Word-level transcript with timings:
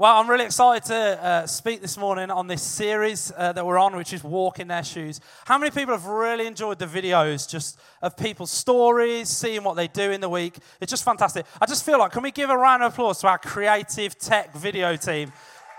Well, 0.00 0.14
I'm 0.14 0.30
really 0.30 0.44
excited 0.44 0.86
to 0.90 0.94
uh, 0.94 1.46
speak 1.48 1.80
this 1.80 1.98
morning 1.98 2.30
on 2.30 2.46
this 2.46 2.62
series 2.62 3.32
uh, 3.36 3.50
that 3.50 3.66
we're 3.66 3.80
on, 3.80 3.96
which 3.96 4.12
is 4.12 4.22
Walk 4.22 4.60
in 4.60 4.68
Their 4.68 4.84
Shoes. 4.84 5.20
How 5.44 5.58
many 5.58 5.72
people 5.72 5.92
have 5.92 6.06
really 6.06 6.46
enjoyed 6.46 6.78
the 6.78 6.86
videos 6.86 7.50
just 7.50 7.80
of 8.00 8.16
people's 8.16 8.52
stories, 8.52 9.28
seeing 9.28 9.64
what 9.64 9.74
they 9.74 9.88
do 9.88 10.12
in 10.12 10.20
the 10.20 10.28
week? 10.28 10.58
It's 10.80 10.90
just 10.90 11.02
fantastic. 11.02 11.46
I 11.60 11.66
just 11.66 11.84
feel 11.84 11.98
like, 11.98 12.12
can 12.12 12.22
we 12.22 12.30
give 12.30 12.48
a 12.48 12.56
round 12.56 12.84
of 12.84 12.92
applause 12.92 13.18
to 13.22 13.26
our 13.26 13.38
creative 13.38 14.16
tech 14.16 14.54
video 14.54 14.94
team? 14.94 15.32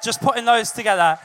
Just 0.04 0.20
putting 0.20 0.44
those 0.44 0.74
together. 0.74 1.18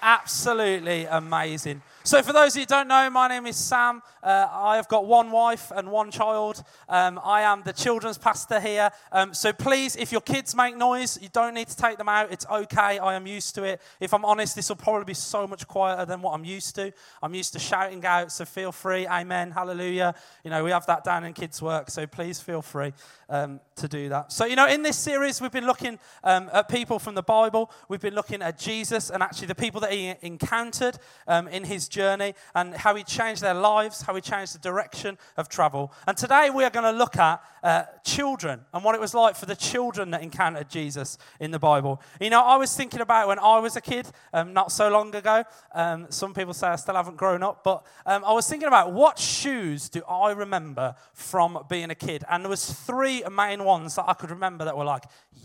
Absolutely 0.00 1.04
amazing. 1.04 1.82
So, 2.02 2.22
for 2.22 2.32
those 2.32 2.54
of 2.54 2.56
you 2.56 2.62
who 2.62 2.66
don't 2.66 2.88
know, 2.88 3.10
my 3.10 3.28
name 3.28 3.46
is 3.46 3.56
Sam. 3.56 4.00
Uh, 4.22 4.48
I 4.50 4.76
have 4.76 4.88
got 4.88 5.04
one 5.04 5.30
wife 5.30 5.70
and 5.70 5.90
one 5.90 6.10
child. 6.10 6.62
Um, 6.88 7.20
I 7.22 7.42
am 7.42 7.62
the 7.62 7.74
children's 7.74 8.16
pastor 8.16 8.58
here. 8.58 8.90
Um, 9.12 9.34
so, 9.34 9.52
please, 9.52 9.96
if 9.96 10.10
your 10.10 10.22
kids 10.22 10.54
make 10.54 10.78
noise, 10.78 11.18
you 11.20 11.28
don't 11.30 11.52
need 11.52 11.68
to 11.68 11.76
take 11.76 11.98
them 11.98 12.08
out. 12.08 12.32
It's 12.32 12.46
okay. 12.50 12.98
I 12.98 13.16
am 13.16 13.26
used 13.26 13.54
to 13.56 13.64
it. 13.64 13.82
If 14.00 14.14
I'm 14.14 14.24
honest, 14.24 14.56
this 14.56 14.70
will 14.70 14.76
probably 14.76 15.04
be 15.04 15.14
so 15.14 15.46
much 15.46 15.68
quieter 15.68 16.06
than 16.06 16.22
what 16.22 16.32
I'm 16.32 16.44
used 16.44 16.74
to. 16.76 16.90
I'm 17.22 17.34
used 17.34 17.52
to 17.52 17.58
shouting 17.58 18.02
out, 18.06 18.32
so 18.32 18.46
feel 18.46 18.72
free. 18.72 19.06
Amen. 19.06 19.50
Hallelujah. 19.50 20.14
You 20.42 20.50
know, 20.50 20.64
we 20.64 20.70
have 20.70 20.86
that 20.86 21.04
down 21.04 21.24
in 21.24 21.34
kids' 21.34 21.60
work, 21.60 21.90
so 21.90 22.06
please 22.06 22.40
feel 22.40 22.62
free 22.62 22.94
um, 23.30 23.60
to 23.80 23.88
do 23.88 24.08
that. 24.08 24.32
So, 24.32 24.44
you 24.44 24.56
know, 24.56 24.66
in 24.66 24.82
this 24.82 24.96
series, 24.96 25.40
we've 25.40 25.50
been 25.50 25.66
looking 25.66 25.98
um, 26.22 26.50
at 26.52 26.68
people 26.68 26.98
from 26.98 27.14
the 27.14 27.22
Bible. 27.22 27.70
We've 27.88 28.00
been 28.00 28.14
looking 28.14 28.42
at 28.42 28.58
Jesus 28.58 29.10
and 29.10 29.22
actually 29.22 29.48
the 29.48 29.54
people 29.54 29.80
that 29.80 29.92
he 29.92 30.14
encountered 30.22 30.98
um, 31.26 31.48
in 31.48 31.64
his 31.64 31.88
journey 31.88 32.34
and 32.54 32.74
how 32.74 32.94
he 32.94 33.02
changed 33.02 33.42
their 33.42 33.54
lives, 33.54 34.02
how 34.02 34.14
he 34.14 34.20
changed 34.20 34.54
the 34.54 34.58
direction 34.58 35.18
of 35.36 35.48
travel. 35.48 35.92
And 36.06 36.16
today 36.16 36.50
we 36.50 36.64
are 36.64 36.70
going 36.70 36.92
to 36.92 36.98
look 36.98 37.16
at 37.16 37.42
uh, 37.62 37.84
children 38.04 38.60
and 38.72 38.84
what 38.84 38.94
it 38.94 39.00
was 39.00 39.14
like 39.14 39.36
for 39.36 39.46
the 39.46 39.56
children 39.56 40.10
that 40.10 40.22
encountered 40.22 40.68
Jesus 40.68 41.18
in 41.38 41.50
the 41.50 41.58
Bible. 41.58 42.00
You 42.20 42.30
know, 42.30 42.42
I 42.42 42.56
was 42.56 42.74
thinking 42.76 43.00
about 43.00 43.28
when 43.28 43.38
I 43.38 43.58
was 43.58 43.76
a 43.76 43.80
kid, 43.80 44.08
um, 44.32 44.52
not 44.52 44.72
so 44.72 44.88
long 44.88 45.14
ago. 45.14 45.44
Um, 45.74 46.06
some 46.10 46.34
people 46.34 46.54
say 46.54 46.68
I 46.68 46.76
still 46.76 46.94
haven't 46.94 47.16
grown 47.16 47.42
up, 47.42 47.64
but 47.64 47.84
um, 48.06 48.24
I 48.24 48.32
was 48.32 48.48
thinking 48.48 48.68
about 48.68 48.92
what 48.92 49.18
shoes 49.18 49.88
do 49.88 50.02
I 50.08 50.32
remember 50.32 50.94
from 51.12 51.64
being 51.68 51.90
a 51.90 51.94
kid? 51.94 52.24
And 52.28 52.44
there 52.44 52.50
was 52.50 52.72
three 52.72 53.22
main 53.30 53.64
ones 53.64 53.96
that 53.96 54.08
I 54.08 54.14
could 54.14 54.30
remember 54.30 54.64
that 54.64 54.76
were 54.76 54.84
like, 54.84 55.04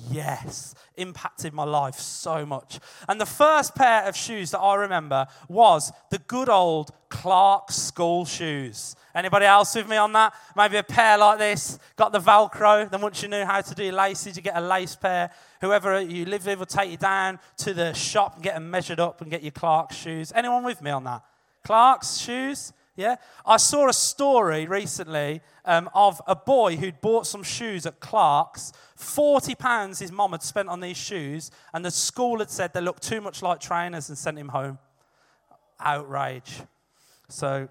yes, 0.09 0.75
impacted 0.95 1.53
my 1.53 1.63
life 1.63 1.95
so 1.95 2.45
much. 2.45 2.79
And 3.07 3.19
the 3.19 3.25
first 3.25 3.75
pair 3.75 4.03
of 4.03 4.15
shoes 4.15 4.51
that 4.51 4.59
I 4.59 4.75
remember 4.75 5.27
was 5.47 5.91
the 6.09 6.19
good 6.19 6.49
old 6.49 6.91
Clarks 7.15 7.75
school 7.75 8.25
shoes. 8.25 8.95
Anybody 9.15 9.45
else 9.45 9.73
with 9.73 9.87
me 9.87 9.95
on 9.95 10.11
that? 10.11 10.33
Maybe 10.53 10.75
a 10.75 10.83
pair 10.83 11.17
like 11.17 11.39
this, 11.39 11.79
got 11.95 12.11
the 12.11 12.19
Velcro. 12.19 12.91
Then 12.91 12.99
once 12.99 13.23
you 13.23 13.29
knew 13.29 13.45
how 13.45 13.61
to 13.61 13.73
do 13.73 13.89
laces, 13.93 14.35
you 14.35 14.43
get 14.43 14.57
a 14.57 14.61
lace 14.61 14.97
pair. 14.97 15.31
Whoever 15.61 16.01
you 16.01 16.25
live 16.25 16.45
with 16.45 16.59
will 16.59 16.65
take 16.65 16.91
you 16.91 16.97
down 16.97 17.39
to 17.59 17.73
the 17.73 17.93
shop 17.93 18.35
and 18.35 18.43
get 18.43 18.55
them 18.55 18.69
measured 18.69 18.99
up 18.99 19.21
and 19.21 19.31
get 19.31 19.43
your 19.43 19.53
Clarks 19.53 19.95
shoes. 19.95 20.33
Anyone 20.35 20.65
with 20.65 20.81
me 20.81 20.91
on 20.91 21.05
that? 21.05 21.23
Clarks 21.63 22.17
shoes? 22.17 22.73
Yeah? 22.97 23.15
I 23.45 23.57
saw 23.57 23.87
a 23.87 23.93
story 23.93 24.67
recently 24.67 25.41
um, 25.63 25.89
of 25.93 26.21
a 26.27 26.35
boy 26.35 26.75
who'd 26.75 26.99
bought 26.99 27.25
some 27.25 27.43
shoes 27.43 27.85
at 27.85 28.01
Clarks. 28.01 28.73
£40 28.99 29.99
his 29.99 30.11
mom 30.11 30.33
had 30.33 30.43
spent 30.43 30.67
on 30.67 30.81
these 30.81 30.97
shoes, 30.97 31.49
and 31.73 31.85
the 31.85 31.91
school 31.91 32.39
had 32.39 32.51
said 32.51 32.73
they 32.73 32.81
looked 32.81 33.03
too 33.03 33.21
much 33.21 33.41
like 33.41 33.61
trainers 33.61 34.09
and 34.09 34.17
sent 34.17 34.37
him 34.37 34.49
home. 34.49 34.79
Outrage. 35.79 36.61
So, 37.27 37.67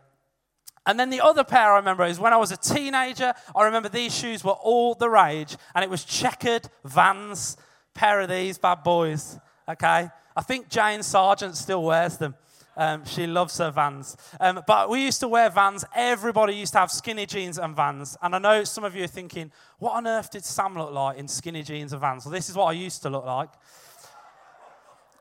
and 0.86 1.00
then 1.00 1.10
the 1.10 1.20
other 1.20 1.44
pair 1.44 1.72
I 1.72 1.76
remember 1.76 2.04
is 2.04 2.18
when 2.18 2.32
I 2.32 2.36
was 2.36 2.52
a 2.52 2.56
teenager, 2.56 3.32
I 3.56 3.64
remember 3.64 3.88
these 3.88 4.14
shoes 4.14 4.44
were 4.44 4.52
all 4.52 4.94
the 4.94 5.08
rage, 5.08 5.56
and 5.74 5.82
it 5.82 5.90
was 5.90 6.04
checkered 6.04 6.68
Vans, 6.84 7.56
pair 7.94 8.20
of 8.20 8.28
these 8.28 8.58
bad 8.58 8.82
boys. 8.82 9.38
Okay? 9.68 10.08
I 10.36 10.42
think 10.42 10.68
Jane 10.68 11.02
Sargent 11.02 11.56
still 11.56 11.82
wears 11.84 12.18
them. 12.18 12.34
Um, 12.76 13.04
she 13.04 13.26
loves 13.26 13.56
her 13.58 13.70
vans. 13.70 14.16
Um, 14.40 14.60
but 14.66 14.90
we 14.90 15.04
used 15.04 15.20
to 15.20 15.28
wear 15.28 15.48
vans. 15.48 15.84
Everybody 15.94 16.54
used 16.54 16.72
to 16.72 16.80
have 16.80 16.90
skinny 16.90 17.24
jeans 17.24 17.56
and 17.56 17.74
vans. 17.74 18.16
And 18.20 18.34
I 18.34 18.38
know 18.38 18.64
some 18.64 18.82
of 18.82 18.96
you 18.96 19.04
are 19.04 19.08
thinking, 19.08 19.52
what 19.78 19.92
on 19.92 20.08
earth 20.08 20.30
did 20.30 20.44
Sam 20.44 20.74
look 20.76 20.92
like 20.92 21.16
in 21.16 21.28
skinny 21.28 21.62
jeans 21.62 21.92
and 21.92 22.00
vans? 22.00 22.24
Well, 22.24 22.32
this 22.32 22.48
is 22.48 22.56
what 22.56 22.64
I 22.64 22.72
used 22.72 23.02
to 23.02 23.10
look 23.10 23.24
like 23.24 23.50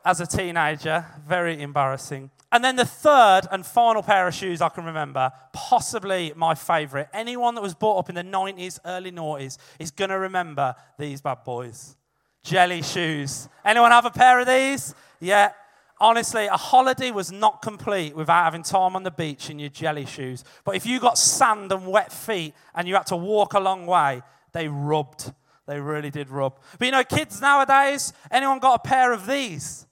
as 0.04 0.20
a 0.20 0.26
teenager. 0.26 1.06
Very 1.28 1.62
embarrassing. 1.62 2.32
And 2.54 2.64
then 2.64 2.76
the 2.76 2.86
third 2.86 3.42
and 3.52 3.66
final 3.66 4.04
pair 4.04 4.28
of 4.28 4.36
shoes 4.36 4.62
I 4.62 4.70
can 4.70 4.86
remember, 4.86 5.32
possibly 5.54 6.34
my 6.36 6.54
favorite. 6.54 7.10
Anyone 7.12 7.56
that 7.56 7.62
was 7.62 7.74
brought 7.74 7.98
up 7.98 8.10
in 8.10 8.16
the 8.16 8.24
90s, 8.24 8.80
early 8.86 9.12
noughties, 9.12 9.58
is 9.80 9.90
going 9.90 10.12
to 10.12 10.20
remember 10.20 10.76
these 11.00 11.20
bad 11.20 11.44
boys. 11.44 11.98
Jelly 12.44 12.84
shoes. 12.84 13.50
Anyone 13.66 13.90
have 13.90 14.06
a 14.06 14.12
pair 14.12 14.40
of 14.40 14.46
these? 14.46 14.94
Yeah, 15.20 15.52
honestly, 16.00 16.46
a 16.46 16.56
holiday 16.56 17.10
was 17.10 17.32
not 17.32 17.64
complete 17.64 18.16
without 18.16 18.44
having 18.44 18.62
time 18.62 18.96
on 18.96 19.02
the 19.02 19.10
beach 19.10 19.50
in 19.50 19.58
your 19.58 19.70
jelly 19.70 20.06
shoes. 20.06 20.44
But 20.64 20.76
if 20.76 20.86
you 20.86 21.00
got 21.00 21.18
sand 21.18 21.72
and 21.72 21.88
wet 21.88 22.12
feet 22.12 22.54
and 22.76 22.88
you 22.88 22.94
had 22.94 23.08
to 23.08 23.16
walk 23.16 23.56
a 23.56 23.60
long 23.60 23.88
way, 23.88 24.22
they 24.52 24.68
rubbed. 24.68 25.34
They 25.66 25.80
really 25.80 26.12
did 26.12 26.30
rub. 26.30 26.60
But 26.78 26.86
you 26.86 26.92
know, 26.92 27.04
kids 27.04 27.42
nowadays, 27.42 28.14
anyone 28.30 28.60
got 28.60 28.86
a 28.86 28.88
pair 28.88 29.12
of 29.12 29.26
these? 29.26 29.88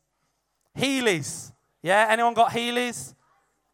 Heelys. 0.77 1.50
Yeah, 1.83 2.07
anyone 2.09 2.33
got 2.33 2.51
Heelys? 2.51 3.15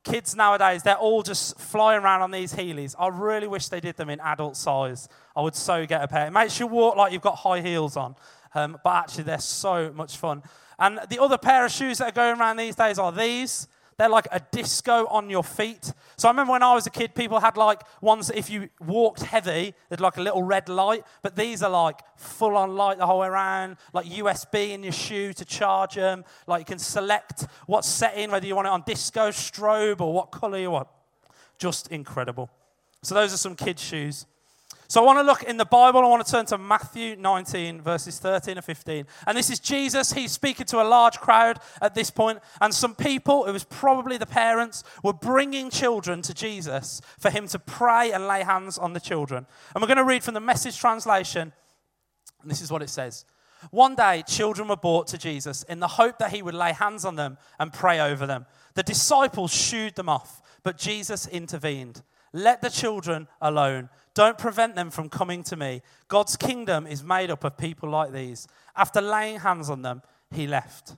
Kids 0.03 0.35
nowadays, 0.35 0.83
they're 0.83 0.95
all 0.95 1.21
just 1.21 1.59
flying 1.59 2.01
around 2.01 2.21
on 2.21 2.31
these 2.31 2.53
Heelys. 2.53 2.95
I 2.97 3.07
really 3.07 3.47
wish 3.47 3.67
they 3.67 3.81
did 3.81 3.97
them 3.97 4.09
in 4.09 4.21
adult 4.21 4.55
size. 4.55 5.09
I 5.35 5.41
would 5.41 5.55
so 5.55 5.85
get 5.85 6.01
a 6.01 6.07
pair. 6.07 6.27
It 6.27 6.31
makes 6.31 6.59
you 6.59 6.67
walk 6.67 6.95
like 6.95 7.11
you've 7.11 7.21
got 7.21 7.35
high 7.35 7.59
heels 7.59 7.97
on, 7.97 8.15
um, 8.55 8.77
but 8.83 8.95
actually, 8.95 9.25
they're 9.25 9.39
so 9.39 9.91
much 9.91 10.15
fun. 10.15 10.43
And 10.79 10.99
the 11.09 11.21
other 11.21 11.37
pair 11.37 11.65
of 11.65 11.71
shoes 11.71 11.97
that 11.97 12.09
are 12.09 12.11
going 12.11 12.39
around 12.39 12.57
these 12.57 12.75
days 12.75 12.97
are 12.99 13.11
these. 13.11 13.67
They're 13.97 14.09
like 14.09 14.27
a 14.31 14.39
disco 14.39 15.07
on 15.07 15.29
your 15.29 15.43
feet. 15.43 15.91
So 16.17 16.27
I 16.27 16.31
remember 16.31 16.51
when 16.51 16.61
I 16.61 16.75
was 16.75 16.85
a 16.85 16.91
kid, 16.91 17.15
people 17.15 17.39
had 17.39 17.57
like 17.57 17.81
ones 17.99 18.27
that 18.27 18.37
if 18.37 18.47
you 18.47 18.69
walked 18.79 19.23
heavy, 19.23 19.73
they'd 19.89 19.99
like 19.99 20.17
a 20.17 20.21
little 20.21 20.43
red 20.43 20.69
light. 20.69 21.03
But 21.23 21.35
these 21.35 21.63
are 21.63 21.69
like 21.69 22.01
full 22.15 22.55
on 22.55 22.75
light 22.75 22.99
the 22.99 23.07
whole 23.07 23.19
way 23.19 23.27
around, 23.27 23.77
like 23.93 24.05
USB 24.05 24.69
in 24.69 24.83
your 24.83 24.91
shoe 24.91 25.33
to 25.33 25.43
charge 25.43 25.95
them. 25.95 26.25
Like 26.45 26.59
you 26.59 26.65
can 26.65 26.79
select 26.79 27.47
what 27.65 27.83
setting, 27.83 28.29
whether 28.29 28.45
you 28.45 28.55
want 28.55 28.67
it 28.67 28.71
on 28.71 28.83
disco, 28.85 29.29
strobe, 29.29 29.99
or 29.99 30.13
what 30.13 30.31
color 30.31 30.59
you 30.59 30.69
want. 30.71 30.87
Just 31.57 31.87
incredible. 31.87 32.51
So 33.01 33.15
those 33.15 33.33
are 33.33 33.37
some 33.37 33.55
kids' 33.55 33.81
shoes. 33.81 34.27
So 34.89 35.01
I 35.01 35.05
want 35.05 35.19
to 35.19 35.23
look 35.23 35.43
in 35.43 35.57
the 35.57 35.65
Bible. 35.65 35.99
I 35.99 36.07
want 36.07 36.25
to 36.25 36.31
turn 36.31 36.45
to 36.45 36.57
Matthew 36.57 37.17
19, 37.17 37.81
verses 37.81 38.19
13 38.19 38.57
and 38.57 38.65
15. 38.65 39.05
And 39.25 39.37
this 39.37 39.49
is 39.49 39.59
Jesus. 39.59 40.13
He's 40.13 40.31
speaking 40.31 40.65
to 40.67 40.81
a 40.81 40.87
large 40.87 41.19
crowd 41.19 41.59
at 41.81 41.93
this 41.93 42.09
point, 42.09 42.39
And 42.61 42.73
some 42.73 42.95
people, 42.95 43.45
it 43.45 43.51
was 43.51 43.65
probably 43.65 44.17
the 44.17 44.25
parents, 44.25 44.85
were 45.03 45.11
bringing 45.11 45.69
children 45.69 46.21
to 46.21 46.33
Jesus 46.33 47.01
for 47.19 47.29
him 47.29 47.47
to 47.49 47.59
pray 47.59 48.13
and 48.13 48.27
lay 48.27 48.43
hands 48.43 48.77
on 48.77 48.93
the 48.93 49.01
children. 49.01 49.45
And 49.75 49.81
we're 49.81 49.87
going 49.87 49.97
to 49.97 50.05
read 50.05 50.23
from 50.23 50.35
the 50.35 50.39
message 50.39 50.79
translation. 50.79 51.51
And 52.41 52.49
this 52.49 52.61
is 52.61 52.71
what 52.71 52.81
it 52.81 52.89
says. 52.89 53.25
One 53.71 53.95
day, 53.95 54.23
children 54.25 54.69
were 54.69 54.77
brought 54.77 55.07
to 55.07 55.17
Jesus 55.17 55.63
in 55.63 55.81
the 55.81 55.87
hope 55.87 56.19
that 56.19 56.31
he 56.31 56.41
would 56.41 56.53
lay 56.53 56.71
hands 56.71 57.03
on 57.03 57.15
them 57.15 57.37
and 57.59 57.73
pray 57.73 57.99
over 57.99 58.25
them. 58.25 58.45
The 58.75 58.83
disciples 58.83 59.51
shooed 59.51 59.95
them 59.95 60.07
off, 60.07 60.41
but 60.63 60.77
Jesus 60.77 61.27
intervened. 61.27 62.03
Let 62.33 62.61
the 62.61 62.69
children 62.69 63.27
alone. 63.41 63.89
Don't 64.17 64.39
prevent 64.39 64.73
them 64.73 64.89
from 64.89 65.09
coming 65.09 65.43
to 65.43 65.55
me. 65.55 65.83
God's 66.07 66.35
kingdom 66.35 66.87
is 66.87 67.03
made 67.03 67.29
up 67.29 67.43
of 67.43 67.55
people 67.55 67.87
like 67.87 68.11
these. 68.11 68.47
After 68.75 68.99
laying 68.99 69.41
hands 69.41 69.69
on 69.69 69.83
them, 69.83 70.01
he 70.31 70.47
left. 70.47 70.95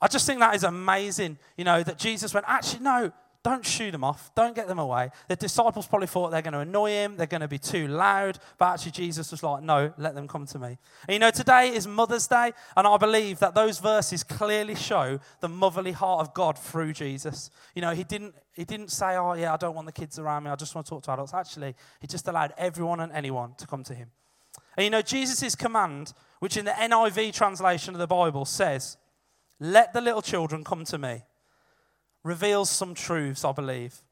I 0.00 0.06
just 0.06 0.28
think 0.28 0.38
that 0.38 0.54
is 0.54 0.62
amazing, 0.62 1.38
you 1.56 1.64
know, 1.64 1.82
that 1.82 1.98
Jesus 1.98 2.32
went, 2.32 2.46
actually, 2.48 2.84
no, 2.84 3.10
don't 3.46 3.64
shoot 3.64 3.92
them 3.92 4.02
off. 4.02 4.34
Don't 4.34 4.56
get 4.56 4.66
them 4.66 4.80
away. 4.80 5.08
The 5.28 5.36
disciples 5.36 5.86
probably 5.86 6.08
thought 6.08 6.32
they're 6.32 6.42
going 6.42 6.52
to 6.54 6.58
annoy 6.58 6.90
him. 6.90 7.16
They're 7.16 7.28
going 7.28 7.42
to 7.42 7.48
be 7.48 7.60
too 7.60 7.86
loud. 7.86 8.40
But 8.58 8.72
actually, 8.72 8.90
Jesus 8.90 9.30
was 9.30 9.40
like, 9.40 9.62
no, 9.62 9.92
let 9.98 10.16
them 10.16 10.26
come 10.26 10.46
to 10.46 10.58
me. 10.58 10.78
And 11.06 11.12
you 11.12 11.20
know, 11.20 11.30
today 11.30 11.68
is 11.68 11.86
Mother's 11.86 12.26
Day. 12.26 12.52
And 12.76 12.88
I 12.88 12.96
believe 12.96 13.38
that 13.38 13.54
those 13.54 13.78
verses 13.78 14.24
clearly 14.24 14.74
show 14.74 15.20
the 15.38 15.48
motherly 15.48 15.92
heart 15.92 16.26
of 16.26 16.34
God 16.34 16.58
through 16.58 16.92
Jesus. 16.94 17.50
You 17.76 17.82
know, 17.82 17.92
he 17.92 18.02
didn't, 18.02 18.34
he 18.52 18.64
didn't 18.64 18.90
say, 18.90 19.14
oh, 19.14 19.34
yeah, 19.34 19.54
I 19.54 19.56
don't 19.56 19.76
want 19.76 19.86
the 19.86 19.92
kids 19.92 20.18
around 20.18 20.42
me. 20.42 20.50
I 20.50 20.56
just 20.56 20.74
want 20.74 20.84
to 20.88 20.90
talk 20.90 21.04
to 21.04 21.12
adults. 21.12 21.32
Actually, 21.32 21.76
he 22.00 22.08
just 22.08 22.26
allowed 22.26 22.52
everyone 22.58 22.98
and 22.98 23.12
anyone 23.12 23.54
to 23.58 23.66
come 23.68 23.84
to 23.84 23.94
him. 23.94 24.10
And 24.76 24.82
you 24.82 24.90
know, 24.90 25.02
Jesus' 25.02 25.54
command, 25.54 26.14
which 26.40 26.56
in 26.56 26.64
the 26.64 26.72
NIV 26.72 27.32
translation 27.32 27.94
of 27.94 28.00
the 28.00 28.08
Bible 28.08 28.44
says, 28.44 28.96
let 29.60 29.92
the 29.92 30.00
little 30.00 30.20
children 30.20 30.64
come 30.64 30.84
to 30.86 30.98
me 30.98 31.22
reveals 32.26 32.68
some 32.68 32.94
truths, 32.94 33.44
I 33.44 33.52
believe. 33.52 34.02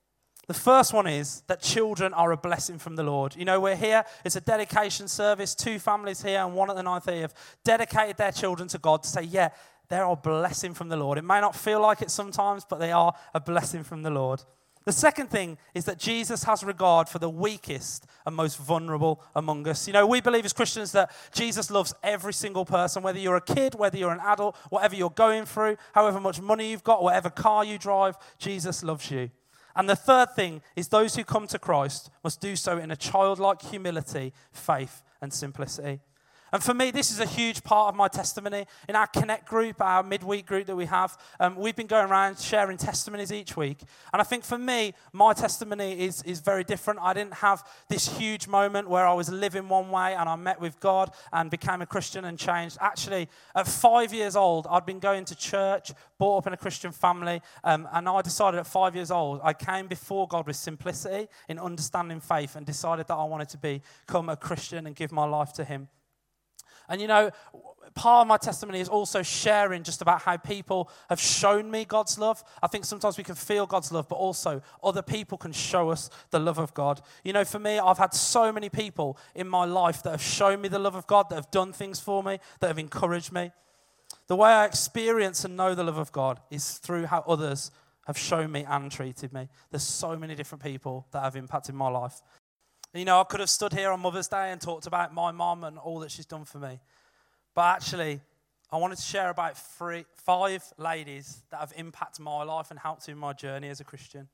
The 0.47 0.55
first 0.55 0.93
one 0.93 1.07
is 1.07 1.43
that 1.47 1.63
children 1.63 2.13
are 2.13 2.31
a 2.31 2.37
blessing 2.37 2.79
from 2.79 2.97
the 2.97 3.03
Lord. 3.03 3.35
You 3.35 3.45
know, 3.45 3.61
we're 3.61 3.77
here, 3.77 4.05
it's 4.25 4.37
a 4.37 4.41
dedication 4.41 5.09
service. 5.09 5.55
Two 5.55 5.79
families 5.79 6.23
here 6.23 6.41
and 6.41 6.55
one 6.55 6.71
at 6.71 6.77
the 6.77 6.83
ninth 6.83 7.09
year 7.09 7.23
have 7.23 7.35
dedicated 7.65 8.19
their 8.19 8.33
children 8.33 8.69
to 8.69 8.79
God 8.79 9.03
to 9.03 9.09
say, 9.09 9.23
yeah, 9.23 9.49
they're 9.89 10.05
a 10.05 10.17
blessing 10.17 10.75
from 10.75 10.89
the 10.89 10.97
Lord. 10.97 11.19
It 11.19 11.25
may 11.25 11.41
not 11.41 11.57
feel 11.57 11.81
like 11.81 12.03
it 12.03 12.11
sometimes, 12.11 12.65
but 12.69 12.79
they 12.79 12.93
are 12.93 13.15
a 13.35 13.41
blessing 13.41 13.83
from 13.83 14.03
the 14.03 14.11
Lord. 14.11 14.43
The 14.85 14.93
second 14.93 15.31
thing 15.31 15.57
is 15.73 15.87
that 15.87 15.99
Jesus 15.99 16.45
has 16.45 16.63
regard 16.63 17.09
for 17.09 17.19
the 17.19 17.31
weakest 17.31 18.07
and 18.27 18.37
most 18.37 18.59
vulnerable 18.59 19.23
among 19.35 19.67
us. 19.67 19.87
You 19.87 19.95
know, 19.95 20.07
we 20.07 20.21
believe 20.21 20.45
as 20.45 20.53
Christians 20.53 20.93
that 20.93 21.11
Jesus 21.33 21.71
loves 21.71 21.95
every 22.03 22.35
single 22.35 22.67
person, 22.67 23.03
whether 23.03 23.19
you're 23.19 23.37
a 23.37 23.41
kid, 23.41 23.75
whether 23.75 23.97
you're 23.97 24.13
an 24.13 24.21
adult, 24.21 24.57
whatever 24.69 24.95
you're 24.95 25.09
going 25.09 25.47
through, 25.47 25.79
however 25.95 26.21
much 26.21 26.41
money 26.41 26.71
you've 26.71 26.85
got, 26.85 27.03
whatever 27.03 27.31
car 27.31 27.65
you 27.65 27.79
drive, 27.79 28.17
Jesus 28.39 28.85
loves 28.85 29.11
you. 29.11 29.31
And 29.75 29.89
the 29.89 29.97
third 29.97 30.35
thing 30.37 30.61
is 30.77 30.89
those 30.89 31.17
who 31.17 31.25
come 31.25 31.47
to 31.49 31.59
Christ 31.59 32.11
must 32.23 32.43
do 32.43 32.55
so 32.55 32.77
in 32.77 32.91
a 32.91 32.97
childlike 32.97 33.63
humility, 33.63 34.35
faith, 34.53 35.03
and 35.23 35.33
simplicity. 35.33 36.01
And 36.55 36.62
for 36.62 36.73
me, 36.73 36.93
this 36.93 37.11
is 37.11 37.19
a 37.19 37.27
huge 37.27 37.65
part 37.65 37.89
of 37.89 37.97
my 37.97 38.06
testimony. 38.06 38.67
In 38.89 38.95
our 38.95 39.09
Connect 39.09 39.45
group, 39.45 39.81
our 39.81 40.05
midweek 40.05 40.47
group 40.47 40.69
that 40.69 40.77
we 40.77 40.85
have, 40.87 41.19
um, 41.41 41.56
we've 41.56 41.75
been 41.75 41.89
going 41.89 42.09
around 42.09 42.39
sharing 42.39 42.77
testimonies 42.77 43.33
each 43.33 43.56
week. 43.56 43.81
And 44.12 44.23
I 44.23 44.25
think 44.25 44.45
for 44.45 44.56
me, 44.56 44.95
my 45.12 45.33
testimony 45.33 45.99
is, 45.99 46.23
is 46.23 46.39
very 46.39 46.62
different. 46.62 47.01
I 47.03 47.12
didn't 47.12 47.35
have 47.35 47.69
this 47.89 48.06
huge 48.19 48.47
moment 48.47 48.89
where 48.89 49.05
I 49.05 49.15
was 49.15 49.29
living 49.31 49.69
one 49.69 49.91
way 49.91 50.15
and 50.15 50.29
I 50.29 50.37
met 50.37 50.61
with 50.61 50.79
God 50.79 51.11
and 51.33 51.51
became 51.51 51.83
a 51.83 51.87
Christian 51.87 52.25
and 52.25 52.39
changed. 52.39 52.79
Actually, 52.81 53.29
at 53.56 53.67
five 53.67 54.15
years 54.15 54.37
old, 54.37 54.69
I'd 54.71 54.87
been 54.87 55.01
going 55.01 55.25
to 55.25 55.35
church, 55.35 55.91
brought 56.21 56.39
up 56.39 56.47
in 56.47 56.53
a 56.53 56.56
Christian 56.56 56.93
family, 56.93 57.43
um, 57.65 57.89
and 57.93 58.09
I 58.09 58.23
decided 58.23 58.61
at 58.61 58.69
five 58.69 58.95
years 58.95 59.11
old, 59.11 59.41
I 59.43 59.55
came 59.55 59.89
before 59.89 60.29
God 60.29 60.47
with 60.47 60.55
simplicity 60.55 61.27
in 61.49 61.59
understanding 61.59 62.21
faith 62.21 62.55
and 62.55 62.65
decided 62.65 63.09
that 63.09 63.17
I 63.17 63.25
wanted 63.25 63.49
to 63.49 63.59
become 63.59 64.29
a 64.29 64.37
Christian 64.37 64.87
and 64.87 64.95
give 64.95 65.11
my 65.11 65.25
life 65.25 65.53
to 65.55 65.65
Him. 65.65 65.89
And 66.89 67.01
you 67.01 67.07
know, 67.07 67.31
part 67.95 68.23
of 68.23 68.27
my 68.27 68.37
testimony 68.37 68.81
is 68.81 68.89
also 68.89 69.23
sharing 69.23 69.83
just 69.83 70.03
about 70.03 70.23
how 70.23 70.37
people 70.37 70.91
have 71.09 71.21
shown 71.21 71.71
me 71.71 71.85
God's 71.85 72.19
love. 72.19 72.43
I 72.63 72.67
think 72.67 72.85
sometimes 72.85 73.17
we 73.17 73.25
can 73.25 73.35
feel 73.35 73.67
God's 73.67 73.93
love, 73.93 74.09
but 74.09 74.17
also 74.17 74.63
other 74.83 75.03
people 75.03 75.39
can 75.39 75.53
show 75.53 75.91
us 75.91 76.11
the 76.31 76.39
love 76.39 76.59
of 76.59 76.75
God. 76.75 77.01
You 77.23 77.33
know, 77.33 77.45
for 77.45 77.59
me, 77.59 77.79
I've 77.79 77.99
had 77.99 78.13
so 78.15 78.53
many 78.53 78.69
people 78.69 79.19
in 79.35 79.49
my 79.49 79.65
life 79.65 80.03
that 80.03 80.11
have 80.11 80.23
shown 80.23 80.61
me 80.61 80.69
the 80.69 80.79
love 80.79 80.95
of 80.95 81.07
God, 81.07 81.29
that 81.31 81.37
have 81.37 81.51
done 81.51 81.73
things 81.73 82.01
for 82.01 82.23
me, 82.23 82.39
that 82.61 82.67
have 82.67 82.79
encouraged 82.79 83.33
me. 83.33 83.53
The 84.27 84.37
way 84.37 84.51
I 84.51 84.65
experience 84.65 85.45
and 85.45 85.57
know 85.57 85.75
the 85.75 85.85
love 85.85 85.99
of 85.99 86.13
God 86.13 86.41
is 86.51 86.79
through 86.79 87.07
how 87.07 87.21
others 87.27 87.71
have 88.07 88.19
shown 88.19 88.53
me 88.53 88.65
and 88.69 88.91
treated 88.91 89.33
me. 89.33 89.49
There's 89.71 89.83
so 89.83 90.17
many 90.17 90.35
different 90.35 90.63
people 90.63 91.07
that 91.13 91.23
have 91.23 91.37
impacted 91.37 91.75
my 91.75 91.89
life. 91.89 92.21
You 92.94 93.05
know, 93.05 93.20
I 93.20 93.25
could 93.25 93.41
have 93.41 93.50
stood 93.50 93.73
here 93.73 93.91
on 93.91 93.99
Mother's 93.99 94.29
Day 94.29 94.52
and 94.52 94.61
talked 94.61 94.87
about 94.87 95.12
my 95.12 95.32
mom 95.32 95.64
and 95.64 95.79
all 95.79 95.99
that 96.00 96.12
she's 96.12 96.26
done 96.26 96.44
for 96.44 96.58
me. 96.58 96.79
But 97.52 97.62
actually, 97.62 98.20
I 98.70 98.76
wanted 98.76 98.99
to 98.99 99.02
share 99.02 99.31
about 99.31 99.58
three, 99.58 100.05
five 100.14 100.62
ladies 100.79 101.43
that 101.50 101.58
have 101.58 101.73
impacted 101.75 102.23
my 102.23 102.44
life 102.44 102.70
and 102.70 102.79
helped 102.79 103.08
in 103.08 103.19
my 103.19 103.32
journey 103.32 103.69
as 103.69 103.81
a 103.81 103.85
Christian. 103.85 104.29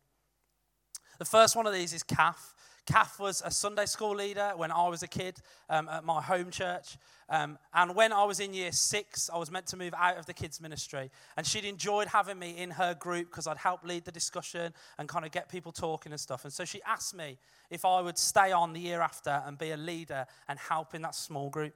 The 1.18 1.24
first 1.24 1.56
one 1.56 1.66
of 1.66 1.72
these 1.72 1.94
is 1.94 2.02
Kath. 2.02 2.52
Kath 2.86 3.18
was 3.18 3.42
a 3.44 3.50
Sunday 3.50 3.86
school 3.86 4.16
leader 4.16 4.52
when 4.56 4.72
I 4.72 4.88
was 4.88 5.02
a 5.02 5.08
kid 5.08 5.38
um, 5.68 5.88
at 5.88 6.04
my 6.04 6.20
home 6.20 6.50
church. 6.50 6.96
Um, 7.28 7.58
and 7.72 7.94
when 7.94 8.12
I 8.12 8.24
was 8.24 8.40
in 8.40 8.52
year 8.52 8.72
six, 8.72 9.30
I 9.32 9.38
was 9.38 9.50
meant 9.50 9.66
to 9.68 9.76
move 9.76 9.94
out 9.96 10.18
of 10.18 10.26
the 10.26 10.34
kids' 10.34 10.60
ministry. 10.60 11.10
And 11.36 11.46
she'd 11.46 11.64
enjoyed 11.64 12.08
having 12.08 12.38
me 12.38 12.56
in 12.56 12.70
her 12.72 12.94
group 12.94 13.30
because 13.30 13.46
I'd 13.46 13.58
help 13.58 13.84
lead 13.84 14.04
the 14.04 14.12
discussion 14.12 14.72
and 14.98 15.08
kind 15.08 15.24
of 15.24 15.30
get 15.30 15.48
people 15.48 15.70
talking 15.70 16.12
and 16.12 16.20
stuff. 16.20 16.44
And 16.44 16.52
so 16.52 16.64
she 16.64 16.82
asked 16.82 17.14
me 17.14 17.38
if 17.70 17.84
I 17.84 18.00
would 18.00 18.18
stay 18.18 18.50
on 18.50 18.72
the 18.72 18.80
year 18.80 19.00
after 19.00 19.42
and 19.46 19.56
be 19.56 19.70
a 19.70 19.76
leader 19.76 20.26
and 20.48 20.58
help 20.58 20.94
in 20.94 21.02
that 21.02 21.14
small 21.14 21.50
group. 21.50 21.74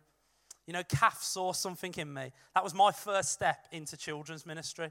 You 0.66 0.72
know, 0.72 0.82
Kath 0.82 1.22
saw 1.22 1.52
something 1.52 1.94
in 1.96 2.12
me. 2.12 2.32
That 2.54 2.64
was 2.64 2.74
my 2.74 2.90
first 2.90 3.32
step 3.32 3.66
into 3.70 3.96
children's 3.96 4.46
ministry. 4.46 4.90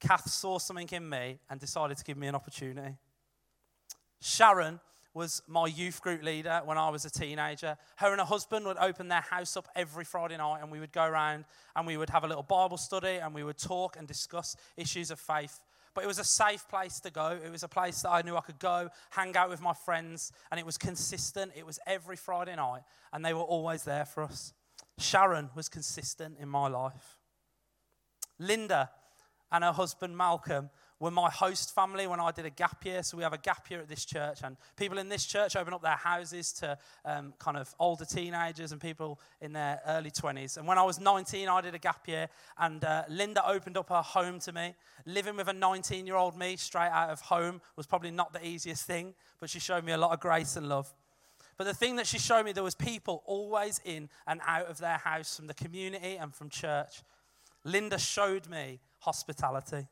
Kath 0.00 0.28
saw 0.28 0.58
something 0.58 0.88
in 0.92 1.08
me 1.08 1.38
and 1.48 1.60
decided 1.60 1.96
to 1.98 2.04
give 2.04 2.16
me 2.16 2.26
an 2.26 2.34
opportunity. 2.34 2.96
Sharon 4.20 4.80
was 5.12 5.42
my 5.48 5.66
youth 5.66 6.00
group 6.02 6.22
leader 6.22 6.60
when 6.64 6.78
I 6.78 6.88
was 6.90 7.04
a 7.04 7.10
teenager. 7.10 7.76
Her 7.96 8.12
and 8.12 8.20
her 8.20 8.26
husband 8.26 8.64
would 8.66 8.76
open 8.76 9.08
their 9.08 9.22
house 9.22 9.56
up 9.56 9.68
every 9.74 10.04
Friday 10.04 10.36
night 10.36 10.60
and 10.62 10.70
we 10.70 10.78
would 10.78 10.92
go 10.92 11.04
around 11.04 11.46
and 11.74 11.86
we 11.86 11.96
would 11.96 12.10
have 12.10 12.22
a 12.22 12.28
little 12.28 12.44
Bible 12.44 12.76
study 12.76 13.16
and 13.16 13.34
we 13.34 13.42
would 13.42 13.58
talk 13.58 13.96
and 13.96 14.06
discuss 14.06 14.56
issues 14.76 15.10
of 15.10 15.18
faith. 15.18 15.60
But 15.94 16.04
it 16.04 16.06
was 16.06 16.20
a 16.20 16.24
safe 16.24 16.68
place 16.68 17.00
to 17.00 17.10
go. 17.10 17.36
It 17.44 17.50
was 17.50 17.64
a 17.64 17.68
place 17.68 18.02
that 18.02 18.10
I 18.10 18.22
knew 18.22 18.36
I 18.36 18.40
could 18.40 18.60
go, 18.60 18.90
hang 19.10 19.36
out 19.36 19.50
with 19.50 19.60
my 19.60 19.74
friends, 19.74 20.30
and 20.50 20.60
it 20.60 20.64
was 20.64 20.78
consistent. 20.78 21.50
It 21.56 21.66
was 21.66 21.80
every 21.84 22.14
Friday 22.14 22.54
night, 22.54 22.82
and 23.12 23.24
they 23.24 23.34
were 23.34 23.40
always 23.40 23.82
there 23.82 24.04
for 24.04 24.22
us. 24.22 24.52
Sharon 24.98 25.50
was 25.56 25.68
consistent 25.68 26.36
in 26.38 26.48
my 26.48 26.68
life. 26.68 27.18
Linda 28.38 28.90
and 29.50 29.64
her 29.64 29.72
husband 29.72 30.16
Malcolm 30.16 30.70
were 31.00 31.10
my 31.10 31.30
host 31.30 31.74
family 31.74 32.06
when 32.06 32.20
I 32.20 32.30
did 32.30 32.44
a 32.44 32.50
gap 32.50 32.84
year. 32.84 33.02
So 33.02 33.16
we 33.16 33.22
have 33.22 33.32
a 33.32 33.38
gap 33.38 33.68
year 33.70 33.80
at 33.80 33.88
this 33.88 34.04
church, 34.04 34.40
and 34.44 34.56
people 34.76 34.98
in 34.98 35.08
this 35.08 35.24
church 35.24 35.56
open 35.56 35.72
up 35.72 35.82
their 35.82 35.96
houses 35.96 36.52
to 36.52 36.78
um, 37.04 37.32
kind 37.38 37.56
of 37.56 37.74
older 37.80 38.04
teenagers 38.04 38.70
and 38.70 38.80
people 38.80 39.18
in 39.40 39.52
their 39.52 39.80
early 39.86 40.10
20s. 40.10 40.58
And 40.58 40.66
when 40.66 40.78
I 40.78 40.82
was 40.82 41.00
19, 41.00 41.48
I 41.48 41.60
did 41.62 41.74
a 41.74 41.78
gap 41.78 42.06
year, 42.06 42.28
and 42.58 42.84
uh, 42.84 43.04
Linda 43.08 43.44
opened 43.48 43.78
up 43.78 43.88
her 43.88 44.02
home 44.02 44.38
to 44.40 44.52
me. 44.52 44.74
Living 45.06 45.36
with 45.36 45.48
a 45.48 45.54
19 45.54 46.06
year 46.06 46.16
old 46.16 46.38
me 46.38 46.56
straight 46.56 46.90
out 46.90 47.10
of 47.10 47.22
home 47.22 47.62
was 47.76 47.86
probably 47.86 48.10
not 48.10 48.32
the 48.32 48.46
easiest 48.46 48.84
thing, 48.84 49.14
but 49.40 49.48
she 49.48 49.58
showed 49.58 49.84
me 49.84 49.92
a 49.92 49.98
lot 49.98 50.12
of 50.12 50.20
grace 50.20 50.56
and 50.56 50.68
love. 50.68 50.92
But 51.56 51.64
the 51.64 51.74
thing 51.74 51.96
that 51.96 52.06
she 52.06 52.18
showed 52.18 52.44
me, 52.44 52.52
there 52.52 52.62
was 52.62 52.74
people 52.74 53.22
always 53.26 53.80
in 53.84 54.08
and 54.26 54.40
out 54.46 54.66
of 54.66 54.78
their 54.78 54.98
house 54.98 55.36
from 55.36 55.46
the 55.46 55.54
community 55.54 56.16
and 56.16 56.34
from 56.34 56.48
church. 56.48 57.02
Linda 57.64 57.98
showed 57.98 58.48
me 58.48 58.80
hospitality. 59.00 59.86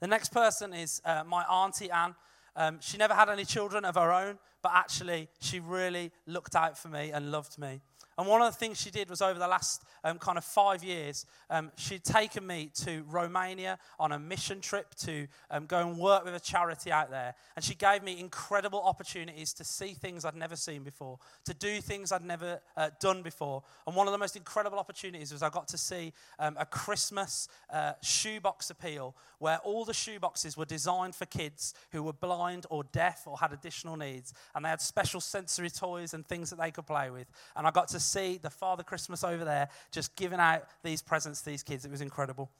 The 0.00 0.06
next 0.06 0.30
person 0.30 0.72
is 0.72 1.00
uh, 1.04 1.24
my 1.26 1.42
auntie 1.44 1.90
Anne. 1.90 2.14
Um, 2.56 2.78
she 2.80 2.98
never 2.98 3.14
had 3.14 3.28
any 3.28 3.44
children 3.44 3.84
of 3.84 3.94
her 3.96 4.12
own, 4.12 4.38
but 4.64 4.72
actually, 4.74 5.28
she 5.40 5.60
really 5.60 6.10
looked 6.26 6.56
out 6.56 6.78
for 6.78 6.88
me 6.88 7.10
and 7.10 7.30
loved 7.30 7.58
me. 7.58 7.82
And 8.16 8.28
one 8.28 8.42
of 8.42 8.52
the 8.52 8.58
things 8.58 8.80
she 8.80 8.90
did 8.90 9.10
was 9.10 9.20
over 9.20 9.38
the 9.38 9.48
last 9.48 9.82
um, 10.04 10.18
kind 10.18 10.38
of 10.38 10.44
five 10.44 10.84
years, 10.84 11.26
um, 11.50 11.72
she'd 11.76 12.04
taken 12.04 12.46
me 12.46 12.70
to 12.84 13.04
Romania 13.08 13.78
on 13.98 14.12
a 14.12 14.18
mission 14.18 14.60
trip 14.60 14.94
to 14.96 15.26
um, 15.50 15.66
go 15.66 15.80
and 15.80 15.98
work 15.98 16.24
with 16.24 16.34
a 16.34 16.40
charity 16.40 16.92
out 16.92 17.10
there. 17.10 17.34
And 17.56 17.64
she 17.64 17.74
gave 17.74 18.02
me 18.02 18.20
incredible 18.20 18.80
opportunities 18.80 19.52
to 19.54 19.64
see 19.64 19.94
things 19.94 20.24
I'd 20.24 20.36
never 20.36 20.54
seen 20.54 20.84
before, 20.84 21.18
to 21.44 21.54
do 21.54 21.80
things 21.80 22.12
I'd 22.12 22.24
never 22.24 22.60
uh, 22.76 22.90
done 23.00 23.22
before. 23.22 23.62
And 23.86 23.96
one 23.96 24.06
of 24.06 24.12
the 24.12 24.18
most 24.18 24.36
incredible 24.36 24.78
opportunities 24.78 25.32
was 25.32 25.42
I 25.42 25.50
got 25.50 25.66
to 25.68 25.78
see 25.78 26.12
um, 26.38 26.56
a 26.58 26.66
Christmas 26.66 27.48
uh, 27.72 27.94
shoebox 28.00 28.70
appeal 28.70 29.16
where 29.38 29.58
all 29.58 29.84
the 29.84 29.92
shoeboxes 29.92 30.56
were 30.56 30.64
designed 30.64 31.16
for 31.16 31.26
kids 31.26 31.74
who 31.90 32.02
were 32.02 32.12
blind 32.12 32.66
or 32.70 32.84
deaf 32.84 33.26
or 33.26 33.38
had 33.38 33.52
additional 33.52 33.96
needs. 33.96 34.32
And 34.54 34.64
they 34.64 34.68
had 34.68 34.80
special 34.80 35.20
sensory 35.20 35.70
toys 35.70 36.14
and 36.14 36.26
things 36.26 36.50
that 36.50 36.60
they 36.60 36.70
could 36.70 36.86
play 36.86 37.10
with. 37.10 37.26
And 37.56 37.66
I 37.66 37.70
got 37.70 37.88
to 37.88 38.00
see 38.00 38.38
the 38.38 38.50
Father 38.50 38.82
Christmas 38.82 39.24
over 39.24 39.44
there 39.44 39.68
just 39.90 40.14
giving 40.16 40.38
out 40.38 40.64
these 40.82 41.02
presents 41.02 41.40
to 41.42 41.50
these 41.50 41.62
kids. 41.62 41.84
It 41.84 41.90
was 41.90 42.00
incredible. 42.00 42.50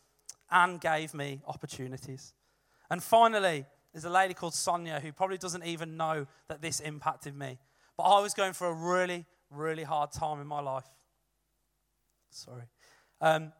Anne 0.50 0.78
gave 0.78 1.14
me 1.14 1.40
opportunities. 1.46 2.32
And 2.90 3.02
finally, 3.02 3.64
there's 3.92 4.04
a 4.04 4.10
lady 4.10 4.34
called 4.34 4.54
Sonia 4.54 5.00
who 5.00 5.12
probably 5.12 5.38
doesn't 5.38 5.64
even 5.64 5.96
know 5.96 6.26
that 6.48 6.60
this 6.60 6.80
impacted 6.80 7.36
me. 7.36 7.58
But 7.96 8.04
I 8.04 8.20
was 8.20 8.34
going 8.34 8.52
for 8.52 8.66
a 8.66 8.72
really, 8.72 9.24
really 9.50 9.84
hard 9.84 10.10
time 10.10 10.40
in 10.40 10.46
my 10.46 10.60
life. 10.60 10.84
Sorry. 12.30 12.64
Um, 13.20 13.52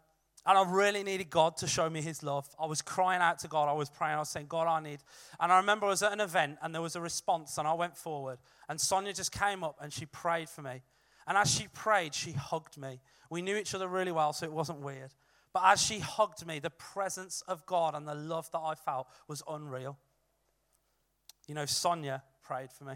and 0.46 0.58
I 0.58 0.70
really 0.70 1.02
needed 1.02 1.30
God 1.30 1.56
to 1.58 1.66
show 1.66 1.88
me 1.88 2.02
his 2.02 2.22
love. 2.22 2.48
I 2.60 2.66
was 2.66 2.82
crying 2.82 3.22
out 3.22 3.38
to 3.40 3.48
God. 3.48 3.68
I 3.68 3.72
was 3.72 3.88
praying. 3.88 4.16
I 4.16 4.18
was 4.18 4.28
saying, 4.28 4.46
God, 4.46 4.66
I 4.66 4.80
need. 4.80 5.00
And 5.40 5.50
I 5.50 5.56
remember 5.56 5.86
I 5.86 5.90
was 5.90 6.02
at 6.02 6.12
an 6.12 6.20
event 6.20 6.58
and 6.62 6.74
there 6.74 6.82
was 6.82 6.96
a 6.96 7.00
response, 7.00 7.56
and 7.56 7.66
I 7.66 7.72
went 7.72 7.96
forward. 7.96 8.38
And 8.68 8.80
Sonia 8.80 9.12
just 9.14 9.32
came 9.32 9.64
up 9.64 9.78
and 9.80 9.92
she 9.92 10.06
prayed 10.06 10.48
for 10.48 10.62
me. 10.62 10.82
And 11.26 11.38
as 11.38 11.50
she 11.50 11.68
prayed, 11.68 12.14
she 12.14 12.32
hugged 12.32 12.76
me. 12.76 13.00
We 13.30 13.40
knew 13.40 13.56
each 13.56 13.74
other 13.74 13.88
really 13.88 14.12
well, 14.12 14.34
so 14.34 14.44
it 14.44 14.52
wasn't 14.52 14.80
weird. 14.80 15.14
But 15.54 15.62
as 15.64 15.82
she 15.82 16.00
hugged 16.00 16.46
me, 16.46 16.58
the 16.58 16.70
presence 16.70 17.42
of 17.48 17.64
God 17.64 17.94
and 17.94 18.06
the 18.06 18.14
love 18.14 18.50
that 18.50 18.58
I 18.58 18.74
felt 18.74 19.06
was 19.28 19.42
unreal. 19.48 19.98
You 21.46 21.54
know, 21.54 21.64
Sonia 21.64 22.22
prayed 22.42 22.72
for 22.72 22.84
me. 22.84 22.94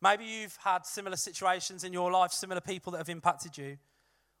Maybe 0.00 0.24
you've 0.24 0.56
had 0.62 0.86
similar 0.86 1.16
situations 1.16 1.84
in 1.84 1.92
your 1.92 2.10
life, 2.10 2.32
similar 2.32 2.60
people 2.60 2.92
that 2.92 2.98
have 2.98 3.08
impacted 3.08 3.58
you. 3.58 3.78